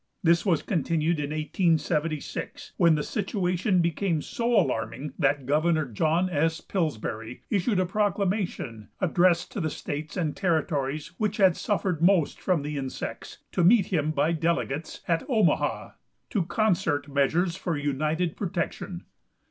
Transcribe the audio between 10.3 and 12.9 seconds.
territories which had suffered most from the